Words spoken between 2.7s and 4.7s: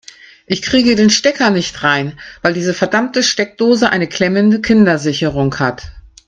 verdammte Steckdose eine klemmende